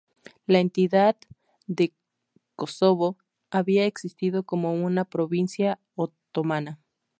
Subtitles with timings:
[0.47, 1.15] La entidad
[1.67, 1.93] de
[2.55, 3.19] Kosovo
[3.51, 6.79] había existido como una provincia otomana.